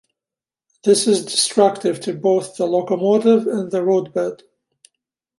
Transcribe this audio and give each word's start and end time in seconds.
This 0.83 1.05
is 1.05 1.25
destructive 1.25 1.99
to 1.99 2.13
both 2.15 2.57
the 2.57 2.65
locomotive 2.65 3.45
and 3.45 3.69
the 3.69 3.83
roadbed. 3.83 4.41